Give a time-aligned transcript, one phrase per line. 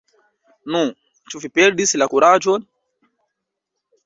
[0.75, 0.79] Nu,
[1.33, 2.67] ĉu vi perdis la kuraĝon?